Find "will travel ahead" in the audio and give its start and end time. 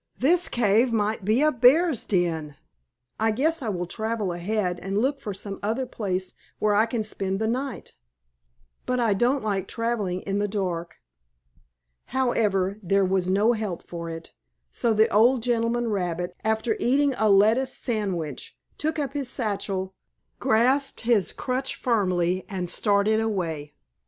3.69-4.79